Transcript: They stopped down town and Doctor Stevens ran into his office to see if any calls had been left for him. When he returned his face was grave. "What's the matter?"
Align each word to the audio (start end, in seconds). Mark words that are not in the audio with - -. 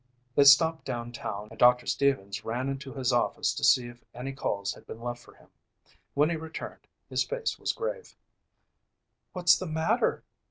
They 0.33 0.45
stopped 0.45 0.83
down 0.85 1.11
town 1.11 1.49
and 1.51 1.59
Doctor 1.59 1.85
Stevens 1.85 2.43
ran 2.43 2.69
into 2.69 2.91
his 2.91 3.13
office 3.13 3.53
to 3.53 3.63
see 3.63 3.85
if 3.85 4.03
any 4.15 4.33
calls 4.33 4.73
had 4.73 4.87
been 4.87 4.99
left 4.99 5.21
for 5.23 5.35
him. 5.35 5.49
When 6.15 6.31
he 6.31 6.37
returned 6.37 6.87
his 7.07 7.23
face 7.23 7.59
was 7.59 7.71
grave. 7.71 8.15
"What's 9.33 9.59
the 9.59 9.67
matter?" 9.67 10.23